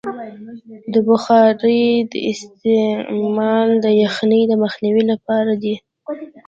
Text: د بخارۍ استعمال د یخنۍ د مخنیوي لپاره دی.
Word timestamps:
د 0.93 0.95
بخارۍ 1.09 1.83
استعمال 2.31 3.67
د 3.83 3.85
یخنۍ 4.03 4.41
د 4.47 4.53
مخنیوي 4.63 5.03
لپاره 5.11 5.51
دی. 5.63 5.75